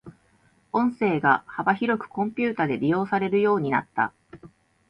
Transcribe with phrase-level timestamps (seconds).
[0.73, 4.11] 音声が幅広くコンピュータで利用されるようになった。